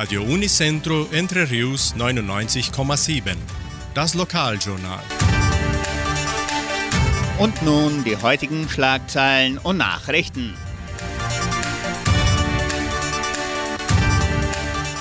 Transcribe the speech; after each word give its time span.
Radio 0.00 0.22
Unicentro 0.22 1.08
Entre 1.10 1.50
Rius 1.50 1.92
99,7. 1.96 3.34
Das 3.94 4.14
Lokaljournal. 4.14 5.02
Und 7.40 7.60
nun 7.62 8.04
die 8.04 8.16
heutigen 8.16 8.68
Schlagzeilen 8.68 9.58
und 9.58 9.78
Nachrichten. 9.78 10.54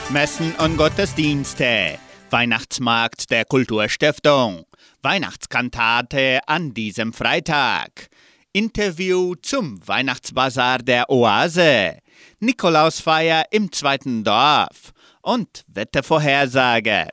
Messen 0.09 0.55
und 0.55 0.77
Gottesdienste. 0.77 2.00
Weihnachtsmarkt 2.32 3.29
der 3.29 3.45
Kulturstiftung. 3.45 4.66
Weihnachtskantate 5.04 6.39
an 6.48 6.73
diesem 6.73 7.14
Freitag. 7.14 8.09
Interview 8.52 9.36
zum 9.43 9.79
Weihnachtsbazar 9.88 10.79
der 10.79 11.11
Oase. 11.11 12.00
Nikolausfeier 12.39 13.46
im 13.51 13.71
zweiten 13.71 14.23
Dorf. 14.23 14.93
Und 15.21 15.65
Wettervorhersage. 15.68 17.07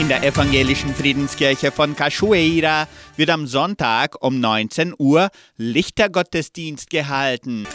In 0.00 0.08
der 0.08 0.22
evangelischen 0.22 0.94
Friedenskirche 0.94 1.72
von 1.72 1.94
Cachoeira 1.94 2.88
wird 3.16 3.30
am 3.30 3.46
Sonntag 3.46 4.22
um 4.22 4.40
19 4.40 4.94
Uhr 4.96 5.28
Lichtergottesdienst 5.56 6.88
gehalten. 6.88 7.66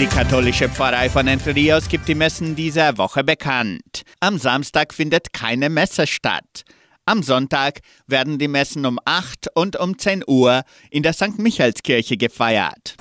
Die 0.00 0.06
katholische 0.06 0.70
Pfarrei 0.70 1.10
von 1.10 1.28
Entre 1.28 1.54
Rios 1.54 1.88
gibt 1.88 2.08
die 2.08 2.14
Messen 2.14 2.56
dieser 2.56 2.96
Woche 2.96 3.22
bekannt. 3.22 4.02
Am 4.18 4.38
Samstag 4.38 4.94
findet 4.94 5.34
keine 5.34 5.68
Messe 5.68 6.06
statt. 6.06 6.64
Am 7.10 7.24
Sonntag 7.24 7.80
werden 8.06 8.38
die 8.38 8.46
Messen 8.46 8.86
um 8.86 9.00
8 9.04 9.48
und 9.56 9.74
um 9.74 9.98
10 9.98 10.22
Uhr 10.28 10.62
in 10.92 11.02
der 11.02 11.12
St. 11.12 11.40
Michaelskirche 11.40 12.16
gefeiert. 12.16 12.94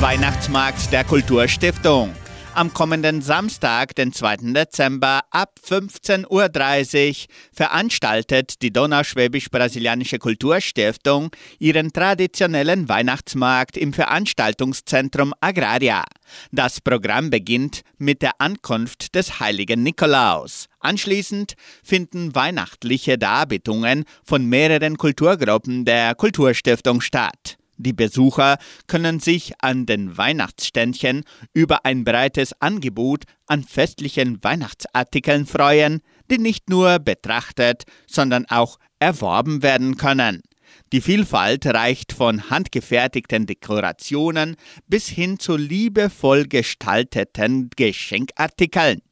Weihnachtsmarkt 0.00 0.92
der 0.92 1.04
Kulturstiftung. 1.04 2.12
Am 2.56 2.72
kommenden 2.72 3.20
Samstag, 3.20 3.94
den 3.96 4.14
2. 4.14 4.54
Dezember 4.54 5.20
ab 5.30 5.56
15.30 5.62 6.24
Uhr 6.30 7.26
veranstaltet 7.52 8.62
die 8.62 8.72
Donauschwäbisch-Brasilianische 8.72 10.18
Kulturstiftung 10.18 11.28
ihren 11.58 11.92
traditionellen 11.92 12.88
Weihnachtsmarkt 12.88 13.76
im 13.76 13.92
Veranstaltungszentrum 13.92 15.34
Agraria. 15.38 16.02
Das 16.50 16.80
Programm 16.80 17.28
beginnt 17.28 17.82
mit 17.98 18.22
der 18.22 18.32
Ankunft 18.38 19.14
des 19.14 19.38
heiligen 19.38 19.82
Nikolaus. 19.82 20.64
Anschließend 20.80 21.56
finden 21.84 22.34
weihnachtliche 22.34 23.18
Darbietungen 23.18 24.06
von 24.24 24.46
mehreren 24.46 24.96
Kulturgruppen 24.96 25.84
der 25.84 26.14
Kulturstiftung 26.14 27.02
statt. 27.02 27.58
Die 27.78 27.92
Besucher 27.92 28.58
können 28.86 29.20
sich 29.20 29.52
an 29.60 29.86
den 29.86 30.16
Weihnachtsständchen 30.16 31.24
über 31.52 31.84
ein 31.84 32.04
breites 32.04 32.60
Angebot 32.60 33.24
an 33.46 33.64
festlichen 33.64 34.42
Weihnachtsartikeln 34.42 35.46
freuen, 35.46 36.00
die 36.30 36.38
nicht 36.38 36.70
nur 36.70 36.98
betrachtet, 36.98 37.84
sondern 38.06 38.46
auch 38.48 38.78
erworben 38.98 39.62
werden 39.62 39.96
können. 39.96 40.42
Die 40.92 41.00
Vielfalt 41.00 41.66
reicht 41.66 42.12
von 42.12 42.48
handgefertigten 42.48 43.46
Dekorationen 43.46 44.54
bis 44.86 45.08
hin 45.08 45.40
zu 45.40 45.56
liebevoll 45.56 46.44
gestalteten 46.44 47.70
Geschenkartikeln. 47.74 49.02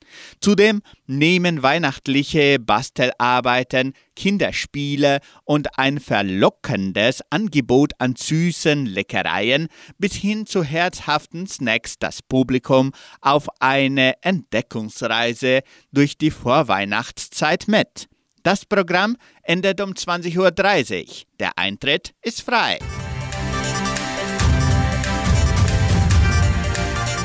Zudem 0.40 0.82
nehmen 1.06 1.64
weihnachtliche 1.64 2.60
Bastelarbeiten, 2.60 3.92
Kinderspiele 4.14 5.18
und 5.44 5.76
ein 5.76 5.98
verlockendes 5.98 7.22
Angebot 7.30 7.92
an 7.98 8.14
süßen 8.14 8.86
Leckereien 8.86 9.66
bis 9.98 10.14
hin 10.14 10.46
zu 10.46 10.62
herzhaften 10.62 11.48
Snacks 11.48 11.98
das 11.98 12.22
Publikum 12.22 12.92
auf 13.20 13.48
eine 13.58 14.22
Entdeckungsreise 14.22 15.62
durch 15.90 16.16
die 16.18 16.30
Vorweihnachtszeit 16.30 17.66
mit. 17.66 18.08
Das 18.44 18.66
Programm 18.66 19.16
endet 19.42 19.80
um 19.80 19.92
20.30 19.92 20.36
Uhr. 20.38 21.06
Der 21.40 21.56
Eintritt 21.56 22.14
ist 22.20 22.42
frei. 22.42 22.78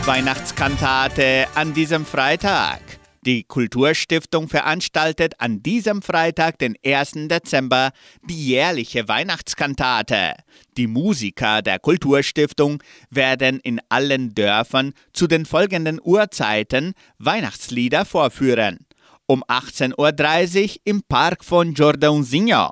Weihnachtskantate 0.06 1.48
an 1.56 1.74
diesem 1.74 2.06
Freitag. 2.06 2.80
Die 3.26 3.44
Kulturstiftung 3.44 4.48
veranstaltet 4.48 5.34
an 5.40 5.62
diesem 5.62 6.02
Freitag, 6.02 6.58
den 6.58 6.76
1. 6.86 7.28
Dezember, 7.28 7.92
die 8.24 8.48
jährliche 8.48 9.10
Weihnachtskantate. 9.10 10.36
Die 10.78 10.88
Musiker 10.88 11.62
der 11.62 11.80
Kulturstiftung 11.80 12.82
werden 13.10 13.60
in 13.60 13.82
allen 13.90 14.34
Dörfern 14.34 14.94
zu 15.12 15.28
den 15.28 15.46
folgenden 15.46 16.00
Uhrzeiten 16.02 16.94
Weihnachtslieder 17.18 18.06
vorführen. 18.06 18.86
Um 19.32 19.44
18.30 19.44 20.64
Uhr 20.64 20.76
im 20.86 21.04
Park 21.04 21.46
von 21.46 21.76
Jordãozinho, 21.76 22.72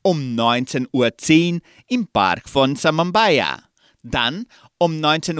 um 0.00 0.18
19.10 0.36 1.56
Uhr 1.56 1.60
im 1.86 2.06
Park 2.06 2.48
von 2.48 2.76
Samambaia, 2.76 3.58
dann 4.02 4.46
um 4.78 4.92
19.40 4.92 5.38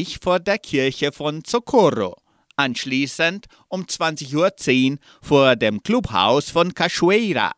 Uhr 0.00 0.18
vor 0.20 0.40
der 0.40 0.58
Kirche 0.58 1.12
von 1.12 1.44
Socorro. 1.46 2.16
Anschließend 2.56 3.46
um 3.68 3.84
20.10 3.84 4.90
Uhr 4.90 4.98
vor 5.22 5.54
dem 5.54 5.80
Clubhaus 5.80 6.50
von 6.50 6.74
Cachoeira. 6.74 7.52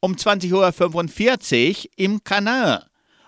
Um 0.00 0.12
20.45 0.12 1.70
Uhr 1.70 1.90
im 1.96 2.22
Canal. 2.22 2.84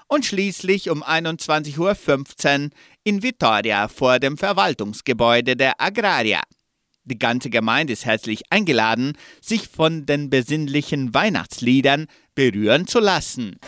Und 0.06 0.26
schließlich 0.26 0.91
um 0.91 1.03
21.15 1.03 1.78
Uhr 1.78 2.71
in 3.05 3.22
Vitoria 3.22 3.88
vor 3.88 4.19
dem 4.19 4.37
Verwaltungsgebäude 4.37 5.56
der 5.56 5.81
Agraria. 5.81 6.43
Die 7.06 7.19
ganze 7.19 7.50
Gemeinde 7.50 7.92
ist 7.92 8.06
herzlich 8.06 8.44
eingeladen, 8.50 9.12
sich 9.42 9.69
von 9.69 10.06
den 10.06 10.31
besinnlichen 10.31 11.12
Weihnachtsliedern 11.12 12.06
berühren 12.34 12.87
zu 12.87 12.98
lassen. 12.98 13.59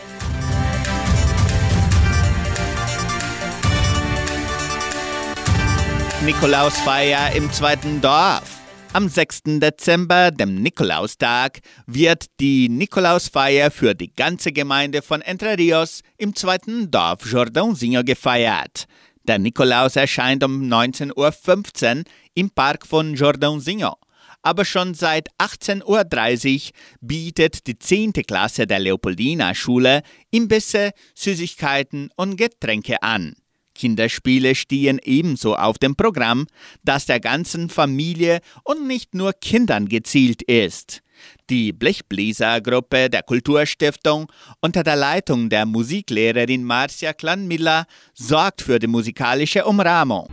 Nikolausfeier 6.25 7.35
im 7.35 7.51
zweiten 7.53 8.01
Dorf. 8.01 8.57
Am 8.93 9.07
6. 9.07 9.43
Dezember, 9.59 10.31
dem 10.31 10.63
Nikolaustag, 10.63 11.59
wird 11.85 12.25
die 12.39 12.69
Nikolausfeier 12.69 13.69
für 13.69 13.93
die 13.93 14.11
ganze 14.11 14.51
Gemeinde 14.51 15.03
von 15.03 15.21
Entre 15.21 15.59
Rios 15.59 16.01
im 16.17 16.35
zweiten 16.35 16.89
Dorf 16.89 17.23
Jordãozinho 17.25 18.03
gefeiert. 18.03 18.87
Der 19.27 19.39
Nikolaus 19.39 19.97
erscheint 19.97 20.41
um 20.43 20.61
19.15 20.61 21.97
Uhr 21.97 22.03
im 22.33 22.49
Park 22.49 22.87
von 22.87 23.13
Jordãozinho. 23.13 23.95
Aber 24.41 24.63
schon 24.63 24.93
seit 24.93 25.27
18.30 25.37 25.83
Uhr 25.85 26.71
bietet 27.01 27.67
die 27.67 27.77
10. 27.77 28.13
Klasse 28.25 28.65
der 28.65 28.79
Leopoldina 28.79 29.53
Schule 29.53 30.01
Imbisse, 30.31 30.91
Süßigkeiten 31.13 32.09
und 32.15 32.37
Getränke 32.37 33.03
an. 33.03 33.35
Kinderspiele 33.75 34.55
stehen 34.55 34.99
ebenso 35.03 35.55
auf 35.55 35.77
dem 35.77 35.95
Programm, 35.95 36.47
das 36.83 37.05
der 37.05 37.19
ganzen 37.19 37.69
Familie 37.69 38.39
und 38.63 38.87
nicht 38.87 39.13
nur 39.13 39.33
Kindern 39.33 39.89
gezielt 39.89 40.41
ist. 40.41 41.01
Die 41.49 41.73
Blechbläsergruppe 41.73 43.09
der 43.09 43.23
Kulturstiftung 43.23 44.31
unter 44.61 44.83
der 44.83 44.95
Leitung 44.95 45.49
der 45.49 45.65
Musiklehrerin 45.65 46.63
Marcia 46.63 47.13
Klanmiller 47.13 47.85
sorgt 48.13 48.61
für 48.61 48.79
die 48.79 48.87
musikalische 48.87 49.65
Umrahmung. 49.65 50.27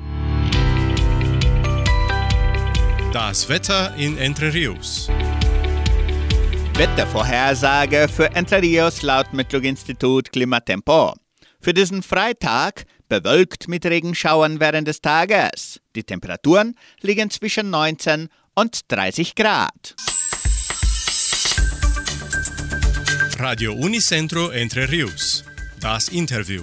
Das 3.13 3.49
Wetter 3.49 3.95
in 3.97 4.19
Entre 4.19 4.53
Rios. 4.53 5.09
Wettervorhersage 6.75 8.09
für 8.09 8.35
Entre 8.35 8.61
Rios 8.61 9.03
laut 9.03 9.33
Metlog-Institut 9.33 10.33
Klimatempo. 10.33 11.15
Für 11.61 11.73
diesen 11.73 12.03
Freitag 12.03 12.85
bewölkt 13.09 13.69
mit 13.69 13.87
Regenschauern 13.87 14.59
während 14.59 14.89
des 14.89 15.01
Tages. 15.01 15.81
Die 15.95 16.03
Temperaturen 16.03 16.75
liegen 17.01 17.31
zwischen 17.31 17.71
19 17.71 18.29
und 18.55 18.81
30 18.91 19.37
Grad. 19.37 19.95
Radio 23.39 23.73
Unicentro 23.73 24.51
Entre 24.51 24.91
Rius. 24.91 25.45
Das 25.81 26.09
Interview. 26.09 26.63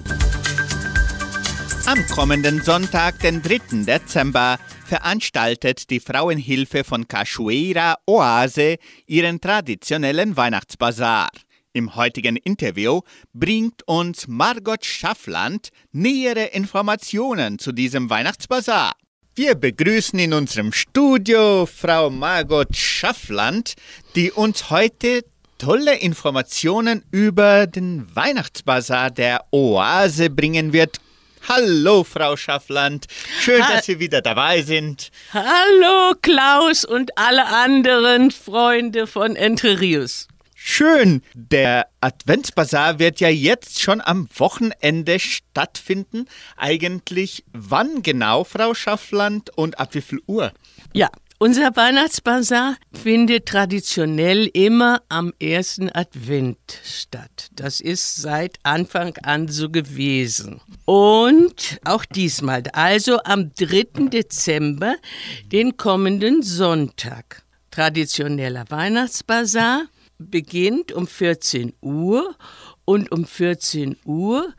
Am 1.86 2.06
kommenden 2.08 2.62
Sonntag, 2.62 3.18
den 3.20 3.42
3. 3.42 3.84
Dezember, 3.84 4.58
veranstaltet 4.86 5.90
die 5.90 6.00
Frauenhilfe 6.00 6.84
von 6.84 7.06
Cachoeira 7.08 7.96
Oase 8.06 8.76
ihren 9.06 9.40
traditionellen 9.40 10.36
Weihnachtsbazar. 10.36 11.30
Im 11.72 11.94
heutigen 11.94 12.36
Interview 12.36 13.00
bringt 13.32 13.86
uns 13.86 14.26
Margot 14.28 14.84
Schaffland 14.84 15.70
nähere 15.92 16.46
Informationen 16.46 17.58
zu 17.58 17.72
diesem 17.72 18.08
Weihnachtsbazar. 18.08 18.92
Wir 19.34 19.54
begrüßen 19.54 20.18
in 20.18 20.34
unserem 20.34 20.72
Studio 20.72 21.66
Frau 21.66 22.10
Margot 22.10 22.76
Schaffland, 22.76 23.76
die 24.14 24.30
uns 24.30 24.68
heute 24.68 25.24
tolle 25.62 25.94
Informationen 25.98 27.04
über 27.12 27.68
den 27.68 28.04
Weihnachtsbazar 28.16 29.12
der 29.12 29.44
Oase 29.52 30.28
bringen 30.28 30.72
wird. 30.72 30.98
Hallo, 31.48 32.02
Frau 32.02 32.36
Schaffland. 32.36 33.06
Schön, 33.40 33.62
Ha- 33.62 33.74
dass 33.76 33.86
Sie 33.86 34.00
wieder 34.00 34.22
dabei 34.22 34.62
sind. 34.62 35.12
Hallo 35.32 36.14
Klaus 36.20 36.84
und 36.84 37.16
alle 37.16 37.46
anderen 37.46 38.32
Freunde 38.32 39.06
von 39.06 39.36
Entre 39.36 39.78
Rios. 39.80 40.26
Schön. 40.54 41.22
Der 41.34 41.86
Adventsbazar 42.00 42.98
wird 42.98 43.20
ja 43.20 43.28
jetzt 43.28 43.80
schon 43.80 44.00
am 44.00 44.28
Wochenende 44.36 45.18
stattfinden. 45.20 46.26
Eigentlich 46.56 47.44
wann 47.52 48.02
genau, 48.02 48.42
Frau 48.44 48.74
Schaffland, 48.74 49.50
und 49.56 49.78
ab 49.78 49.94
wie 49.94 50.00
viel 50.02 50.20
Uhr? 50.26 50.52
Ja, 50.92 51.08
unser 51.42 51.74
Weihnachtsbazar 51.74 52.76
findet 52.92 53.46
traditionell 53.46 54.48
immer 54.54 55.02
am 55.08 55.32
ersten 55.40 55.90
Advent 55.90 56.56
statt. 56.84 57.48
Das 57.56 57.80
ist 57.80 58.14
seit 58.22 58.60
Anfang 58.62 59.16
an 59.24 59.48
so 59.48 59.68
gewesen. 59.68 60.60
Und 60.84 61.80
auch 61.84 62.04
diesmal, 62.04 62.62
also 62.74 63.18
am 63.24 63.52
3. 63.54 64.08
Dezember, 64.10 64.94
den 65.46 65.76
kommenden 65.76 66.42
Sonntag. 66.42 67.42
Traditioneller 67.72 68.66
Weihnachtsbazar 68.68 69.86
beginnt 70.18 70.92
um 70.92 71.08
14 71.08 71.72
Uhr 71.80 72.36
und 72.84 73.10
um 73.10 73.26
14 73.26 73.96
Uhr 74.04 74.54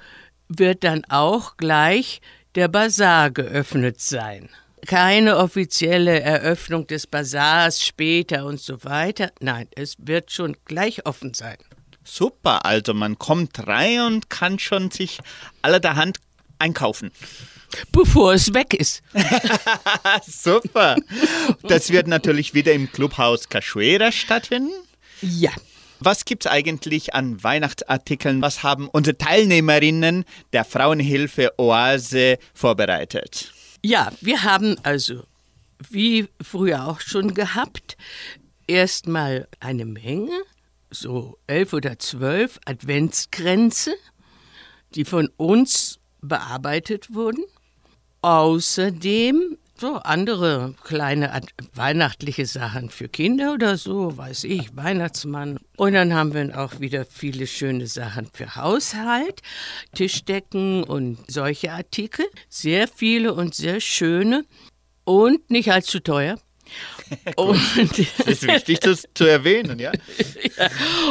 wird 0.49 0.83
dann 0.83 1.05
auch 1.07 1.55
gleich 1.55 2.19
der 2.55 2.67
Bazar 2.67 3.31
geöffnet 3.31 4.01
sein. 4.01 4.49
Keine 4.85 5.37
offizielle 5.37 6.19
Eröffnung 6.21 6.87
des 6.87 7.07
Bazars 7.07 7.83
später 7.83 8.45
und 8.45 8.59
so 8.59 8.83
weiter. 8.83 9.31
Nein, 9.39 9.67
es 9.75 9.95
wird 9.97 10.31
schon 10.31 10.57
gleich 10.65 11.05
offen 11.05 11.33
sein. 11.33 11.57
Super, 12.03 12.65
also 12.65 12.93
man 12.93 13.17
kommt 13.17 13.65
rein 13.65 14.01
und 14.01 14.29
kann 14.29 14.59
schon 14.59 14.91
sich 14.91 15.19
allerhand 15.61 16.17
einkaufen. 16.59 17.11
Bevor 17.91 18.33
es 18.33 18.53
weg 18.53 18.73
ist. 18.73 19.01
Super. 20.27 20.95
Das 21.63 21.89
wird 21.89 22.07
natürlich 22.07 22.53
wieder 22.53 22.73
im 22.73 22.91
Clubhaus 22.91 23.49
Cachoeira 23.49 24.11
stattfinden. 24.11 24.73
Ja. 25.21 25.51
Was 25.99 26.25
gibt's 26.25 26.47
eigentlich 26.47 27.13
an 27.13 27.41
Weihnachtsartikeln? 27.43 28.41
Was 28.41 28.61
haben 28.61 28.89
unsere 28.89 29.17
Teilnehmerinnen 29.17 30.25
der 30.51 30.65
Frauenhilfe 30.65 31.53
Oase 31.57 32.37
vorbereitet? 32.53 33.52
Ja, 33.85 34.13
wir 34.21 34.43
haben 34.43 34.77
also, 34.83 35.25
wie 35.89 36.29
früher 36.41 36.87
auch 36.87 37.01
schon 37.01 37.33
gehabt, 37.33 37.97
erstmal 38.65 39.49
eine 39.59 39.83
Menge, 39.83 40.41
so 40.89 41.37
elf 41.47 41.73
oder 41.73 41.99
zwölf 41.99 42.61
Adventskränze, 42.63 43.93
die 44.95 45.03
von 45.03 45.27
uns 45.35 45.99
bearbeitet 46.21 47.13
wurden. 47.13 47.43
Außerdem 48.21 49.57
so 49.79 49.95
andere 49.95 50.75
kleine 50.83 51.41
weihnachtliche 51.73 52.45
Sachen 52.45 52.89
für 52.89 53.09
Kinder 53.09 53.53
oder 53.53 53.77
so, 53.77 54.17
weiß 54.17 54.45
ich, 54.45 54.75
Weihnachtsmann. 54.75 55.59
Und 55.77 55.93
dann 55.93 56.13
haben 56.13 56.33
wir 56.33 56.59
auch 56.59 56.79
wieder 56.79 57.05
viele 57.05 57.47
schöne 57.47 57.87
Sachen 57.87 58.29
für 58.33 58.55
Haushalt, 58.55 59.41
Tischdecken 59.95 60.83
und 60.83 61.19
solche 61.27 61.71
Artikel. 61.71 62.25
Sehr 62.49 62.87
viele 62.87 63.33
und 63.33 63.55
sehr 63.55 63.79
schöne 63.79 64.45
und 65.03 65.49
nicht 65.49 65.71
allzu 65.71 65.99
teuer. 65.99 66.37
und, 67.35 67.59
Das 68.17 68.27
ist 68.27 68.47
wichtig 68.47 68.79
das 68.79 69.07
zu 69.13 69.25
erwähnen, 69.25 69.79
ja? 69.79 69.91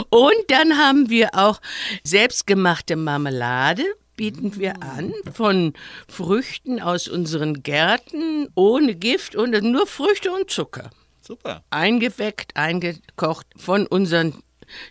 und 0.08 0.34
dann 0.48 0.78
haben 0.78 1.10
wir 1.10 1.30
auch 1.34 1.60
selbstgemachte 2.04 2.96
Marmelade, 2.96 3.84
bieten 4.16 4.56
wir 4.56 4.82
an, 4.82 5.12
von 5.32 5.72
Früchten 6.08 6.80
aus 6.80 7.08
unseren 7.08 7.62
Gärten, 7.62 8.48
ohne 8.54 8.94
Gift 8.94 9.36
und 9.36 9.60
nur 9.62 9.86
Früchte 9.86 10.32
und 10.32 10.50
Zucker. 10.50 10.90
Super. 11.20 11.62
Eingeweckt, 11.70 12.56
eingekocht 12.56 13.46
von 13.56 13.86
unseren 13.86 14.42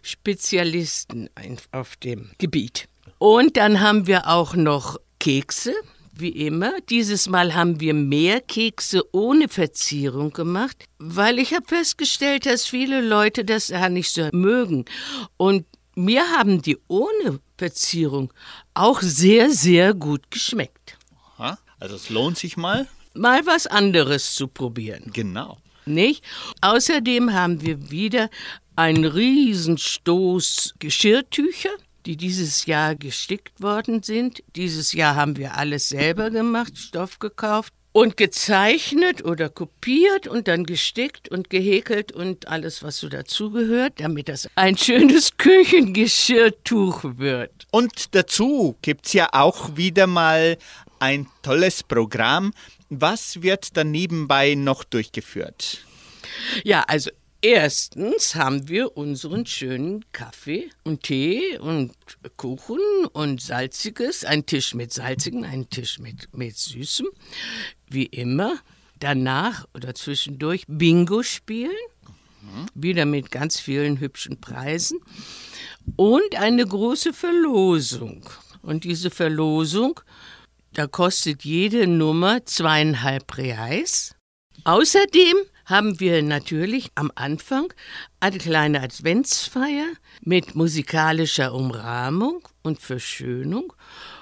Spezialisten 0.01 1.29
auf 1.71 1.95
dem 1.97 2.31
Gebiet. 2.37 2.87
Und 3.17 3.57
dann 3.57 3.81
haben 3.81 4.07
wir 4.07 4.27
auch 4.27 4.55
noch 4.55 4.97
Kekse, 5.19 5.73
wie 6.13 6.29
immer. 6.29 6.73
Dieses 6.89 7.27
Mal 7.27 7.53
haben 7.53 7.79
wir 7.79 7.93
mehr 7.93 8.41
Kekse 8.41 9.03
ohne 9.11 9.47
Verzierung 9.47 10.31
gemacht, 10.31 10.85
weil 10.99 11.39
ich 11.39 11.53
habe 11.53 11.65
festgestellt, 11.67 12.45
dass 12.45 12.65
viele 12.65 13.01
Leute 13.01 13.43
das 13.45 13.67
ja 13.67 13.89
nicht 13.89 14.11
so 14.11 14.29
mögen. 14.31 14.85
Und 15.37 15.65
mir 15.95 16.23
haben 16.31 16.61
die 16.61 16.77
ohne 16.87 17.39
Verzierung 17.57 18.31
auch 18.73 19.01
sehr, 19.01 19.51
sehr 19.51 19.93
gut 19.93 20.31
geschmeckt. 20.31 20.97
Aha. 21.37 21.57
Also 21.79 21.95
es 21.95 22.09
lohnt 22.09 22.37
sich 22.37 22.57
mal. 22.57 22.87
Mal 23.13 23.45
was 23.45 23.67
anderes 23.67 24.35
zu 24.35 24.47
probieren. 24.47 25.11
Genau. 25.13 25.57
Nicht? 25.85 26.23
Außerdem 26.61 27.33
haben 27.33 27.61
wir 27.61 27.91
wieder 27.91 28.29
einen 28.75 29.05
Riesenstoß 29.05 30.75
Geschirrtücher, 30.79 31.71
die 32.05 32.15
dieses 32.15 32.65
Jahr 32.65 32.95
gestickt 32.95 33.61
worden 33.61 34.03
sind. 34.03 34.43
Dieses 34.55 34.93
Jahr 34.93 35.15
haben 35.15 35.37
wir 35.37 35.57
alles 35.57 35.89
selber 35.89 36.29
gemacht, 36.29 36.77
Stoff 36.77 37.19
gekauft 37.19 37.73
und 37.93 38.17
gezeichnet 38.17 39.23
oder 39.25 39.49
kopiert 39.49 40.27
und 40.27 40.47
dann 40.47 40.65
gestickt 40.65 41.29
und 41.29 41.49
gehäkelt 41.49 42.11
und 42.11 42.47
alles, 42.47 42.83
was 42.83 42.97
so 42.97 43.09
dazugehört, 43.09 43.99
damit 43.99 44.29
das 44.29 44.49
ein 44.55 44.77
schönes 44.77 45.31
Küchengeschirrtuch 45.37 47.03
wird. 47.17 47.51
Und 47.71 48.15
dazu 48.15 48.75
gibt's 48.81 49.13
ja 49.13 49.29
auch 49.33 49.75
wieder 49.75 50.07
mal 50.07 50.57
ein 50.99 51.27
tolles 51.41 51.83
Programm. 51.83 52.53
Was 52.89 53.41
wird 53.41 53.75
dann 53.75 53.91
nebenbei 53.91 54.55
noch 54.55 54.83
durchgeführt? 54.83 55.85
Ja, 56.63 56.83
also 56.87 57.11
erstens 57.41 58.35
haben 58.35 58.67
wir 58.67 58.95
unseren 58.97 59.45
schönen 59.45 60.05
Kaffee 60.11 60.69
und 60.83 61.03
Tee 61.03 61.57
und 61.57 61.93
Kuchen 62.37 62.79
und 63.13 63.41
Salziges, 63.41 64.23
einen 64.23 64.45
Tisch 64.45 64.73
mit 64.73 64.93
Salzigen, 64.93 65.45
einen 65.45 65.69
Tisch 65.69 65.99
mit, 65.99 66.35
mit 66.35 66.57
Süßem, 66.57 67.07
wie 67.87 68.05
immer. 68.05 68.59
Danach 68.99 69.67
oder 69.73 69.95
zwischendurch 69.95 70.63
Bingo 70.67 71.23
spielen, 71.23 71.71
wieder 72.75 73.05
mit 73.05 73.31
ganz 73.31 73.59
vielen 73.59 73.99
hübschen 73.99 74.39
Preisen 74.39 74.99
und 75.95 76.35
eine 76.35 76.65
große 76.65 77.13
Verlosung. 77.13 78.29
Und 78.61 78.83
diese 78.83 79.09
Verlosung, 79.09 79.99
da 80.73 80.87
kostet 80.87 81.43
jede 81.43 81.87
Nummer 81.87 82.45
zweieinhalb 82.45 83.37
Reais. 83.37 84.15
Außerdem 84.63 85.37
haben 85.71 85.99
wir 86.01 86.21
natürlich 86.21 86.91
am 86.95 87.11
Anfang 87.15 87.73
eine 88.19 88.37
kleine 88.37 88.81
Adventsfeier 88.81 89.87
mit 90.21 90.53
musikalischer 90.53 91.53
Umrahmung 91.53 92.47
und 92.61 92.79
Verschönung 92.79 93.73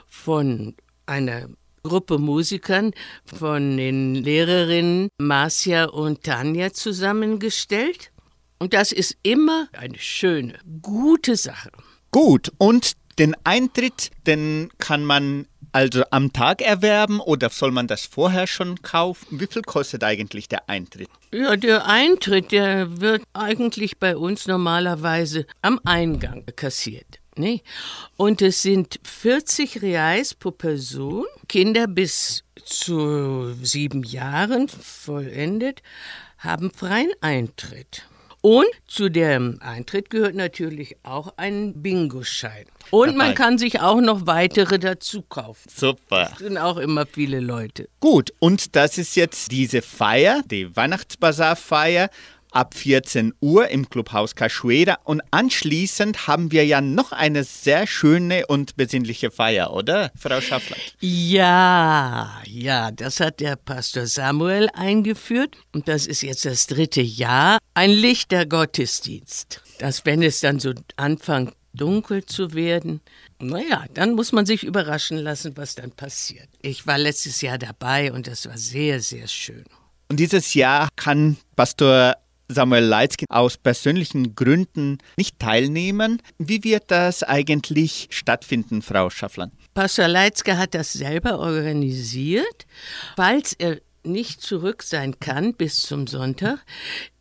von 0.08 0.76
einer 1.08 1.50
Gruppe 1.84 2.20
Musikern 2.20 2.92
von 3.26 3.78
den 3.78 4.16
Lehrerinnen 4.16 5.10
Marcia 5.18 5.86
und 5.86 6.24
Tanja 6.24 6.72
zusammengestellt. 6.72 8.12
Und 8.60 8.74
das 8.74 8.92
ist 8.92 9.18
immer 9.24 9.68
eine 9.72 9.98
schöne, 9.98 10.60
gute 10.82 11.36
Sache. 11.36 11.72
Gut, 12.12 12.52
und 12.60 12.94
den 13.18 13.36
Eintritt, 13.44 14.12
den 14.28 14.70
kann 14.78 15.04
man 15.04 15.48
also 15.72 16.04
am 16.12 16.34
Tag 16.34 16.62
erwerben 16.62 17.20
oder 17.20 17.50
soll 17.50 17.72
man 17.72 17.88
das 17.88 18.06
vorher 18.06 18.48
schon 18.48 18.82
kaufen? 18.82 19.40
Wie 19.40 19.48
viel 19.48 19.62
kostet 19.62 20.04
eigentlich 20.04 20.48
der 20.48 20.70
Eintritt? 20.70 21.10
Ja, 21.32 21.56
der 21.56 21.86
Eintritt, 21.86 22.52
der 22.52 23.02
wird 23.02 23.24
eigentlich 23.34 23.98
bei 23.98 24.18
uns 24.18 24.48
normalerweise 24.48 25.46
am 25.62 25.80
Eingang 25.84 26.44
kassiert. 26.56 27.20
Ne? 27.36 27.62
Und 28.18 28.42
es 28.42 28.62
sind 28.62 29.00
40 29.04 29.82
Reais 29.82 30.34
pro 30.34 30.52
Person. 30.52 31.26
Kinder 31.48 31.88
bis 31.88 32.44
zu 32.66 33.54
sieben 33.64 34.04
Jahren 34.04 34.68
vollendet 34.68 35.82
haben 36.38 36.72
freien 36.72 37.12
Eintritt. 37.22 38.09
Und 38.42 38.68
zu 38.88 39.10
dem 39.10 39.58
Eintritt 39.62 40.10
gehört 40.10 40.36
natürlich 40.36 40.96
auch 41.04 41.34
ein 41.36 41.82
Bingo-Schein. 41.82 42.66
Und 42.90 43.18
man 43.18 43.36
kann 43.36 43.58
sich 43.58 43.82
auch 43.82 44.00
noch 44.00 44.26
weitere 44.28 44.80
dazu 44.80 45.22
kaufen. 45.22 45.70
Super. 45.70 46.30
Das 46.30 46.40
sind 46.40 46.58
auch 46.58 46.78
immer 46.78 47.06
viele 47.06 47.42
Leute. 47.42 47.90
Gut, 48.00 48.34
und 48.40 48.76
das 48.78 48.98
ist 48.98 49.16
jetzt 49.16 49.52
diese 49.52 49.82
Feier, 49.82 50.42
die 50.50 50.74
Weihnachtsbazar-Feier 50.76 52.10
ab 52.52 52.74
14 52.74 53.34
Uhr 53.42 53.68
im 53.70 53.90
Clubhaus 53.90 54.36
Cachoeira 54.36 54.98
und 55.04 55.22
anschließend 55.32 56.28
haben 56.28 56.52
wir 56.52 56.66
ja 56.66 56.82
noch 56.82 57.12
eine 57.12 57.44
sehr 57.44 57.88
schöne 57.88 58.46
und 58.48 58.76
besinnliche 58.76 59.32
Feier, 59.32 59.74
oder, 59.74 60.12
Frau 60.18 60.42
Schaffland? 60.42 60.82
Ja, 61.00 62.42
ja, 62.46 62.92
das 62.92 63.20
hat 63.20 63.40
der 63.40 63.56
Pastor 63.56 64.08
Samuel 64.08 64.70
eingeführt 64.74 65.58
und 65.74 65.88
das 65.88 66.08
ist 66.08 66.22
jetzt 66.22 66.46
das 66.46 66.68
dritte 66.68 67.02
Jahr. 67.02 67.60
Ein 67.74 67.92
Lichtergottesdienst. 67.92 69.62
Dass, 69.80 70.06
wenn 70.06 70.22
es 70.22 70.42
dann 70.42 70.60
so 70.60 70.74
anfängt, 70.98 71.54
dunkel 71.74 72.26
zu 72.26 72.54
werden, 72.54 73.02
naja, 73.40 73.86
dann 73.94 74.14
muss 74.14 74.32
man 74.32 74.46
sich 74.46 74.64
überraschen 74.64 75.18
lassen, 75.18 75.56
was 75.56 75.76
dann 75.76 75.92
passiert. 75.92 76.50
Ich 76.62 76.88
war 76.88 76.98
letztes 76.98 77.42
Jahr 77.42 77.58
dabei 77.58 78.12
und 78.12 78.28
das 78.28 78.48
war 78.48 78.58
sehr, 78.58 79.00
sehr 79.00 79.28
schön. 79.28 79.64
Und 80.10 80.20
dieses 80.20 80.54
Jahr 80.56 80.90
kann 80.96 81.38
Pastor 81.56 82.16
Samuel 82.52 82.84
Leitzke 82.84 83.26
aus 83.30 83.58
persönlichen 83.58 84.36
Gründen 84.36 84.98
nicht 85.18 85.40
teilnehmen. 85.40 86.22
Wie 86.40 86.64
wird 86.64 86.86
das 86.88 87.22
eigentlich 87.22 88.08
stattfinden, 88.10 88.82
Frau 88.82 89.12
Schaffland? 89.12 89.54
Pastor 89.76 90.08
Leitzke 90.08 90.58
hat 90.58 90.74
das 90.74 90.94
selber 90.94 91.40
organisiert. 91.40 92.66
Falls 93.16 93.54
er 93.54 93.80
nicht 94.04 94.42
zurück 94.42 94.82
sein 94.82 95.20
kann 95.20 95.54
bis 95.54 95.82
zum 95.82 96.08
Sonntag, 96.08 96.66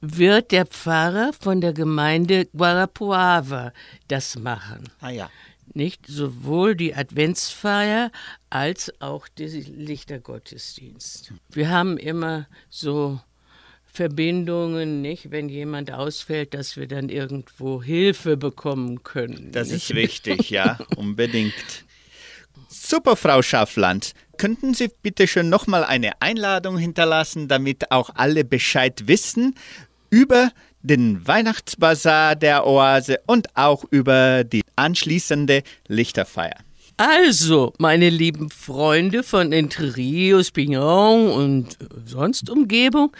wird 0.00 0.50
der 0.50 0.64
Pfarrer 0.64 1.32
von 1.38 1.60
der 1.60 1.74
Gemeinde 1.74 2.46
Guarapuava 2.46 3.72
das 4.08 4.38
machen. 4.38 4.88
Ah 5.00 5.10
ja. 5.10 5.30
Nicht 5.74 6.06
sowohl 6.06 6.74
die 6.74 6.94
Adventsfeier 6.94 8.10
als 8.48 8.90
auch 9.00 9.28
der 9.28 9.48
Lichtergottesdienst. 9.48 11.34
Wir 11.50 11.68
haben 11.68 11.98
immer 11.98 12.46
so 12.70 13.20
Verbindungen, 13.98 15.02
nicht, 15.02 15.32
wenn 15.32 15.48
jemand 15.48 15.90
ausfällt, 15.90 16.54
dass 16.54 16.76
wir 16.76 16.86
dann 16.86 17.08
irgendwo 17.08 17.82
Hilfe 17.82 18.36
bekommen 18.36 19.02
können. 19.02 19.50
Das 19.50 19.70
nicht? 19.70 19.90
ist 19.90 19.96
wichtig, 19.96 20.50
ja, 20.50 20.78
unbedingt. 20.96 21.52
Super, 22.68 23.16
Frau 23.16 23.42
Schaffland. 23.42 24.12
Könnten 24.36 24.72
Sie 24.72 24.88
bitte 25.02 25.26
schon 25.26 25.48
nochmal 25.48 25.82
eine 25.82 26.22
Einladung 26.22 26.78
hinterlassen, 26.78 27.48
damit 27.48 27.90
auch 27.90 28.10
alle 28.14 28.44
Bescheid 28.44 29.08
wissen 29.08 29.56
über 30.10 30.52
den 30.82 31.26
Weihnachtsbazar 31.26 32.36
der 32.36 32.68
Oase 32.68 33.18
und 33.26 33.48
auch 33.56 33.82
über 33.90 34.44
die 34.44 34.62
anschließende 34.76 35.64
Lichterfeier? 35.88 36.58
Also, 36.96 37.72
meine 37.78 38.10
lieben 38.10 38.48
Freunde 38.50 39.24
von 39.24 39.50
Entre 39.50 39.96
Rios, 39.96 40.52
Pignon 40.52 41.32
und 41.32 41.76
sonst 42.06 42.48
Umgebung, 42.48 43.12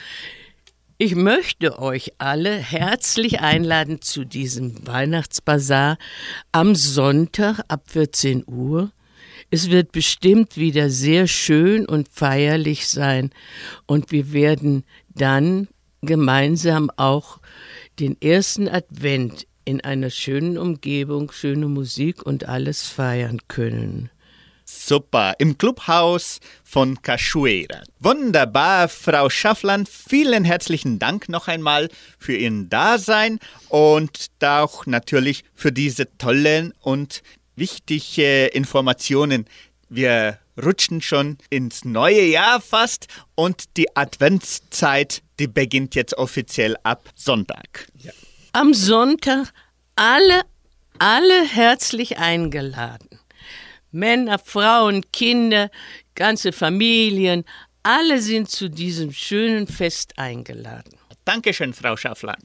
ich 1.01 1.15
möchte 1.15 1.79
euch 1.79 2.15
alle 2.19 2.57
herzlich 2.57 3.41
einladen 3.41 4.03
zu 4.03 4.25
diesem 4.25 4.85
Weihnachtsbazar 4.85 5.97
am 6.51 6.75
Sonntag 6.75 7.61
ab 7.69 7.85
14 7.87 8.43
Uhr. 8.49 8.91
Es 9.49 9.71
wird 9.71 9.93
bestimmt 9.93 10.57
wieder 10.57 10.91
sehr 10.91 11.29
schön 11.29 11.87
und 11.87 12.09
feierlich 12.09 12.89
sein 12.89 13.31
und 13.87 14.11
wir 14.11 14.33
werden 14.33 14.83
dann 15.15 15.69
gemeinsam 16.03 16.91
auch 16.97 17.39
den 18.01 18.21
ersten 18.21 18.69
Advent 18.69 19.47
in 19.65 19.81
einer 19.81 20.11
schönen 20.11 20.59
Umgebung, 20.59 21.31
schöne 21.31 21.69
Musik 21.69 22.25
und 22.27 22.49
alles 22.49 22.89
feiern 22.89 23.39
können. 23.47 24.11
Super, 24.71 25.35
im 25.39 25.57
Clubhaus 25.57 26.41
von 26.63 27.01
Cachoeira. 27.01 27.85
Wunderbar, 28.01 28.91
Frau 28.91 29.31
Schaffland, 29.31 29.89
vielen 29.89 30.45
herzlichen 30.45 30.99
Dank 30.99 31.31
noch 31.31 31.49
einmal 31.49 31.89
für 32.19 32.37
Ihr 32.37 32.51
Dasein 32.65 33.39
und 33.71 34.29
auch 34.45 34.85
natürlich 34.85 35.43
für 35.55 35.73
diese 35.73 36.15
tollen 36.19 36.75
und 36.83 37.23
wichtigen 37.57 38.51
Informationen. 38.51 39.47
Wir 39.89 40.39
rutschen 40.63 41.01
schon 41.01 41.39
ins 41.49 41.87
neue 41.87 42.27
Jahr 42.27 42.61
fast 42.61 43.07
und 43.37 43.75
die 43.79 43.97
Adventszeit, 43.97 45.23
die 45.39 45.47
beginnt 45.47 45.95
jetzt 45.95 46.19
offiziell 46.19 46.77
ab 46.83 47.09
Sonntag. 47.15 47.89
Ja. 47.95 48.13
Am 48.53 48.75
Sonntag 48.75 49.51
alle, 49.97 50.43
alle 50.99 51.43
herzlich 51.47 52.19
eingeladen. 52.19 53.08
Männer, 53.91 54.39
Frauen, 54.39 55.03
Kinder, 55.13 55.71
ganze 56.15 56.53
Familien, 56.53 57.45
alle 57.83 58.21
sind 58.21 58.51
zu 58.51 58.69
diesem 58.69 59.13
schönen 59.13 59.67
Fest 59.67 60.19
eingeladen. 60.19 60.93
Dankeschön, 61.25 61.73
Frau 61.73 61.97
Schaffland. 61.97 62.45